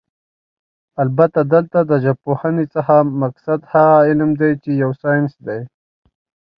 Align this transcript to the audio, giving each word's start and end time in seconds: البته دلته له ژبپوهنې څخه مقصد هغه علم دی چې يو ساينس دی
البته 1.03 1.39
دلته 1.53 1.77
له 1.89 1.95
ژبپوهنې 2.05 2.65
څخه 2.75 2.95
مقصد 3.23 3.59
هغه 3.71 3.97
علم 4.07 4.29
دی 4.41 4.51
چې 4.63 4.69
يو 4.81 4.91
ساينس 5.01 5.33
دی 5.47 5.61